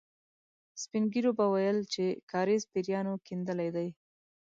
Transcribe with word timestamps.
سپين 0.81 1.03
ږيرو 1.13 1.31
به 1.37 1.45
ويل 1.53 1.77
چې 1.93 2.03
کاریز 2.31 2.63
پېريانو 2.71 3.13
کېندلی 3.25 3.69
دی. 3.75 3.89